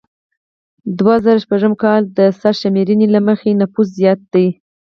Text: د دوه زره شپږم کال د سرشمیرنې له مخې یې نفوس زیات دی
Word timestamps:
د 0.95 0.95
دوه 0.99 1.15
زره 1.23 1.39
شپږم 1.45 1.73
کال 1.83 2.01
د 2.17 2.19
سرشمیرنې 2.41 3.07
له 3.15 3.19
مخې 3.27 3.47
یې 3.51 3.59
نفوس 3.61 3.87
زیات 3.99 4.19
دی 4.33 4.47